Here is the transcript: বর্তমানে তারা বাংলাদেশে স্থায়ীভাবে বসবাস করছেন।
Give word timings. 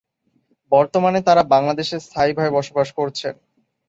বর্তমানে 0.71 1.19
তারা 1.27 1.43
বাংলাদেশে 1.53 1.97
স্থায়ীভাবে 1.99 2.51
বসবাস 2.57 2.87
করছেন। 2.99 3.33